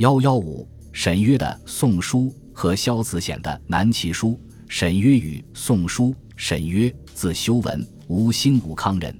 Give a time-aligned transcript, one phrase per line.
[0.00, 2.20] 幺幺五，沈约的《宋书》
[2.54, 4.28] 和萧子显的《南齐书》。
[4.66, 6.04] 沈约与《宋书》。
[6.36, 9.14] 沈约，字修文，吴兴武康人，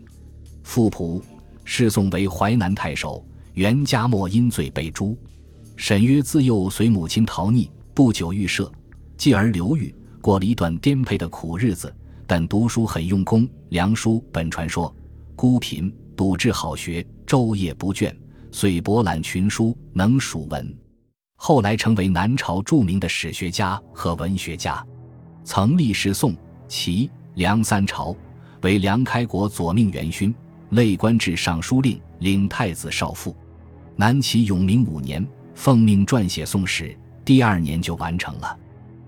[0.62, 1.22] 父仆，
[1.64, 3.22] 世宋为淮南太守。
[3.52, 5.14] 袁家末因罪被诛。
[5.76, 8.66] 沈约自幼随母亲逃匿，不久遇赦，
[9.18, 11.94] 继而流寓，过了一段颠沛的苦日子。
[12.26, 13.46] 但读书很用功。
[13.68, 14.90] 梁书本传说，
[15.36, 18.14] 孤贫，笃志好学，昼夜不倦，
[18.52, 20.76] 遂博览群书，能属文。
[21.36, 24.84] 后来成为南朝著名的史学家和文学家，
[25.44, 26.36] 曾历时宋。
[26.68, 28.14] 齐梁三朝，
[28.62, 30.32] 为梁开国左命元勋，
[30.70, 33.34] 累官至尚书令，领太子少傅。
[33.96, 36.84] 南齐永明五年，奉命撰写《宋史》，
[37.24, 38.56] 第二年就完成了。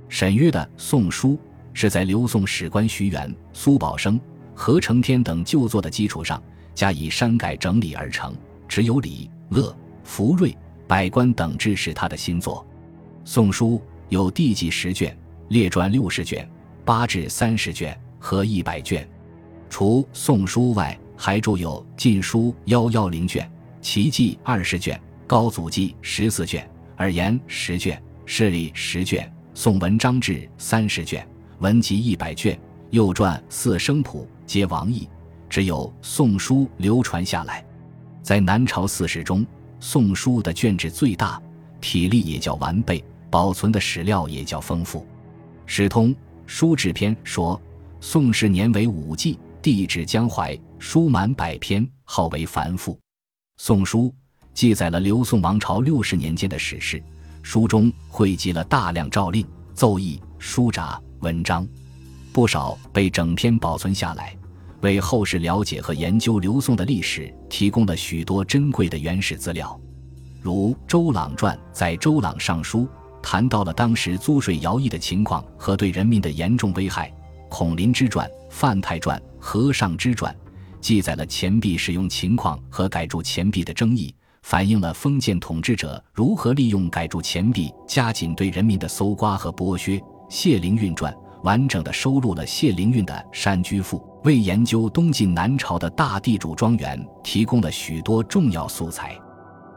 [0.09, 1.35] 沈约的《宋书》
[1.73, 4.21] 是在刘宋史官徐元、苏宝生、
[4.55, 6.43] 何承天等旧作的基础上
[6.75, 8.35] 加以删改整理而成，
[8.73, 10.57] 只有李、乐、福瑞、
[10.89, 12.67] 百官等志是他的新作。
[13.23, 13.73] 《宋书》
[14.09, 15.15] 有地纪十卷，
[15.49, 16.49] 列传六十卷。
[16.83, 19.07] 八至三十卷，和一百卷。
[19.69, 23.45] 除《宋书》外，还著有《晋书》幺幺零卷，
[23.83, 26.65] 《齐记》二十卷，《高祖记》十四卷，
[26.97, 31.23] 《尔言》十卷，《事例》十卷，《宋文章志》三十卷，
[31.59, 32.59] 《文集》一百卷。
[32.89, 35.07] 右传四声谱皆王毅，
[35.51, 37.63] 只有《宋书》流传下来。
[38.23, 39.41] 在南朝四史中，
[39.81, 41.41] 《宋书》的卷帙最大，
[41.81, 45.07] 体力也较完备，保存的史料也较丰富。
[45.67, 46.15] 史通。
[46.45, 47.59] 书志篇说，
[48.01, 52.99] 宋氏年为五纪，地至江淮，书满百篇，号为繁复。
[53.57, 54.13] 宋书
[54.53, 57.03] 记载了刘宋王朝六十年间的史事，
[57.43, 61.67] 书中汇集了大量诏令、奏议、书札、文章，
[62.33, 64.37] 不少被整篇保存下来，
[64.83, 69.81] 为后世了解和研究刘宋的历史提供了许多珍贵的原始资料。
[70.41, 72.81] 如《周朗传》在《周朗上书》。
[73.23, 77.09] 谈到了当时租税徭役的情况和对人民的严重危害。
[77.49, 80.35] 孔林之传、范太传、和尚之传
[80.81, 90.03] 记载了钱币使用情况和改铸钱币的争议，反映了封建统治者如何利用改铸钱币加紧对人民的搜刮和剥削。
[90.29, 99.19] 谢灵运传完整的收录了谢灵运的《山居赋》，为研究东晋南朝的大地主庄园提供了许多重要素材，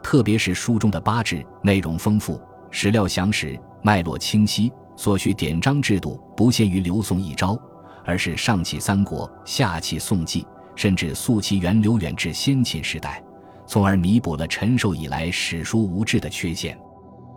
[0.04, 2.40] 特别是书中的八志，内容丰富。
[2.70, 7.58] 史料详实，脉络清晰，所需典章制度不限于刘宋一朝，
[8.06, 10.46] 而是上启三国，下启宋纪，
[10.76, 13.24] 甚至溯其源流远至先秦时代，
[13.66, 16.78] 从而弥补了陈寿以来史书无志的缺陷。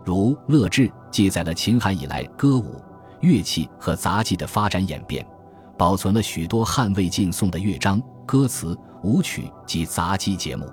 [0.04, 2.82] 如《乐志》记载了秦汉以来歌舞、
[3.20, 5.26] 乐器和杂技的发展演变，
[5.78, 10.66] 保存了许多汉魏晋宋的乐章、歌词、舞曲及杂技节目。《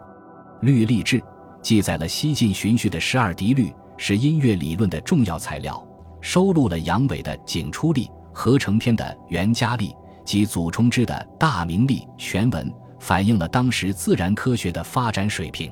[0.61, 1.19] 律历志》
[1.61, 3.73] 记载了西晋荀彧的十二笛律。
[3.97, 5.81] 是音乐理论的重要材料，
[6.19, 9.91] 收录了杨伟的《景初历》、何承天的《元嘉历》
[10.25, 15.71] 及祖冲之的《大明历》全文，反映了当时自然科学的发展水平。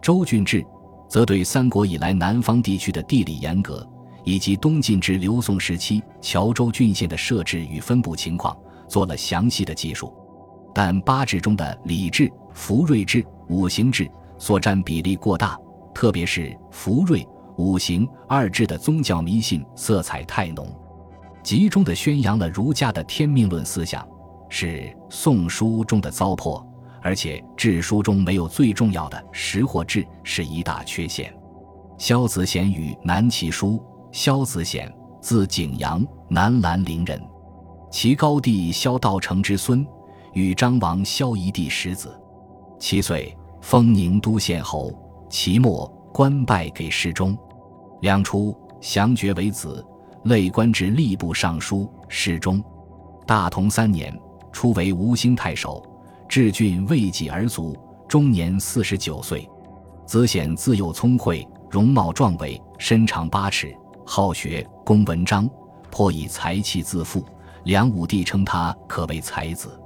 [0.00, 0.64] 周俊志
[1.06, 3.86] 则对三国以来南方地区的地理严格，
[4.24, 8.56] 以及东晋至刘宋时期乔州郡县的设置与分布情况
[8.88, 10.14] 做了详细的记述。
[10.74, 15.58] 但八制中的礼制、福瑞制、五行制所占比例过大，
[15.94, 17.26] 特别是福瑞。
[17.56, 20.66] 五行二制的宗教迷信色彩太浓，
[21.42, 24.08] 集中的宣扬了儒家的天命论思想，
[24.48, 24.66] 是
[25.10, 26.64] 《宋书》中的糟粕。
[27.02, 31.30] 而且志书中没有最重要的识货志，是一大缺陷。
[31.98, 33.82] 萧子显与南齐书，
[34.12, 37.20] 萧子显，字景阳，南兰陵人，
[37.90, 39.86] 其高帝萧道成之孙，
[40.32, 42.20] 与张王萧仪帝十子。
[42.78, 44.92] 七岁封宁都县侯，
[45.28, 47.38] 其末官拜给事中。
[48.00, 49.84] 两初，降爵为子，
[50.24, 52.62] 累官至吏部尚书、侍中。
[53.26, 54.18] 大同三年，
[54.50, 55.80] 初为吴兴太守，
[56.28, 57.76] 治郡未几而卒，
[58.08, 59.48] 终年四十九岁。
[60.04, 63.72] 子显自幼聪慧，容貌壮伟，身长八尺，
[64.12, 65.48] 好学，工文章，
[65.88, 67.24] 颇以才气自负。
[67.62, 69.80] 梁武帝称他可为才子，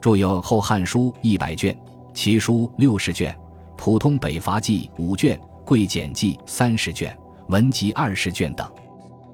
[0.00, 1.72] 著有《后汉书》一百卷，
[2.12, 3.32] 《齐书》六十卷，
[3.76, 7.16] 《普通北伐记》五卷，《贵简记》三十卷。
[7.46, 8.68] 文集二十卷等，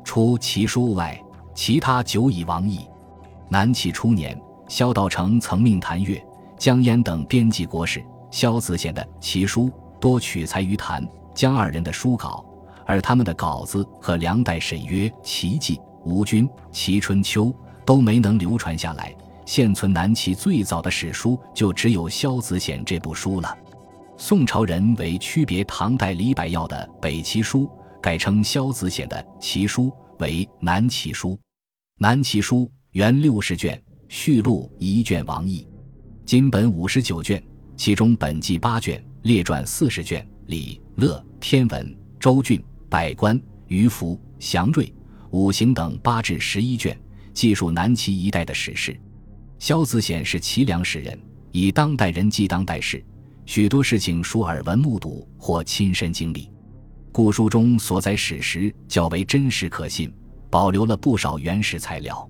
[0.05, 1.19] 除齐书外，
[1.55, 2.87] 其他久已亡佚。
[3.49, 4.39] 南齐初年，
[4.69, 6.23] 萧道成曾命谭岳、
[6.59, 9.63] 江淹等编辑国史，萧子显的《齐书》
[9.99, 11.03] 多取材于谭、
[11.35, 12.45] 江二人的书稿，
[12.87, 17.47] 而他们的稿子和梁代沈约《齐记》、吴军《齐春秋》
[17.85, 19.15] 都没能流传下来。
[19.45, 23.57] 现存南齐最早的史书，就只有萧子显这部书了。
[24.17, 27.65] 宋朝人为区别唐代李百药的《北齐书》，
[28.01, 29.85] 改称萧子显的《齐书》
[30.19, 31.31] 为《南齐书》。
[31.99, 35.67] 《南齐书》原六十卷，续录一卷王毅。
[36.25, 37.41] 今本五十九卷，
[37.77, 44.93] 其中本纪八卷，列传四十卷，礼、乐、天文、周郡、百官、于福、祥瑞、
[45.31, 46.99] 五行等八至十一卷，
[47.35, 48.99] 记述南齐一代的史事。
[49.59, 51.19] 萧子显是齐梁时人，
[51.51, 53.05] 以当代人记当代事。
[53.45, 56.51] 许多事情属耳闻目睹或亲身经历，
[57.13, 60.13] 故书中所载史实较为真实可信，
[60.51, 62.29] 保留了不少原始材料，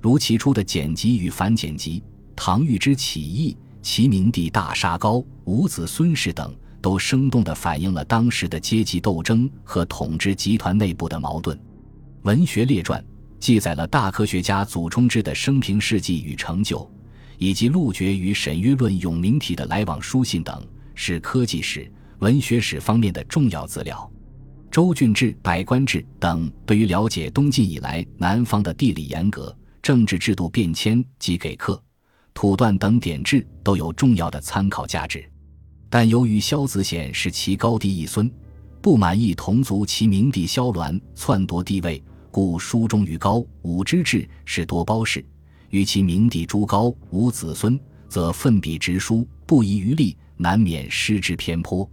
[0.00, 2.02] 如起初的简辑与反简辑、
[2.36, 11.58] 唐玉之起义、齐明帝大杀高五子孙氏等，都生动地反映了当时的阶级斗争和统治集团内部的矛盾。
[12.22, 13.04] 文学列传
[13.38, 16.90] 记载了大科学家祖冲之的生平事迹与成就。
[17.40, 20.62] 以及陆绝与沈约论永明体的来往书信等，
[20.94, 24.12] 是科技史、文学史方面的重要资料。
[24.70, 31.82] 周郡志、百官志等，对于了解东晋以来南方的地理严格、政治制度变迁及给客、
[32.34, 35.24] 土断等典制，都有重要的参考价值。
[35.90, 38.30] 但由于萧子显是其高帝一孙，
[38.80, 42.00] 不满意同族齐明帝萧鸾篡夺帝位，
[42.30, 45.22] 故书中于高武之志是多褒饰。
[45.70, 47.78] 与其明帝朱高无子孙，
[48.08, 51.88] 则奋笔直书，不遗余力，难免失之偏颇。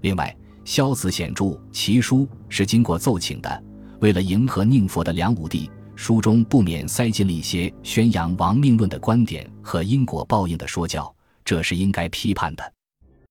[0.00, 3.64] 另外，萧子显著《其书》是经过奏请的，
[4.00, 11.14] 为了迎合宁佛的梁武帝，书中不免塞进了一些宣扬亡命论的观点和因果报应的说教，
[11.44, 12.72] 这是应该批判的。